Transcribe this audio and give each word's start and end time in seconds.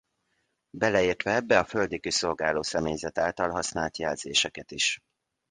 Beleértve 0.69 1.31
ebbe 1.33 1.59
a 1.59 1.63
földi 1.65 1.99
kiszolgáló 1.99 2.61
személyzet 2.61 3.17
által 3.17 3.49
használt 3.49 3.97
jelzéseket 3.97 4.71
is. 4.71 4.99